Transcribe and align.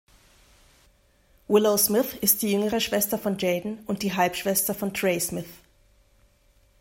Willow 1.47 1.77
Smith 1.77 2.15
ist 2.21 2.41
die 2.41 2.51
jüngere 2.53 2.79
Schwester 2.81 3.19
von 3.19 3.37
Jaden 3.37 3.85
und 3.85 4.01
die 4.01 4.15
Halbschwester 4.15 4.73
von 4.73 4.95
Trey 4.95 5.19
Smith. 5.19 5.45